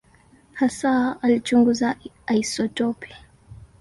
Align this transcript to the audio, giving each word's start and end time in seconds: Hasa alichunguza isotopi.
Hasa 0.59 1.17
alichunguza 1.21 1.95
isotopi. 2.41 3.11